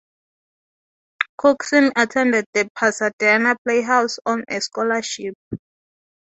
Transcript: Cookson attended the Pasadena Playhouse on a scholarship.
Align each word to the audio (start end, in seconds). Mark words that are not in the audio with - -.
Cookson 1.37 1.91
attended 1.95 2.45
the 2.55 2.67
Pasadena 2.75 3.55
Playhouse 3.63 4.17
on 4.25 4.43
a 4.49 4.59
scholarship. 4.59 5.35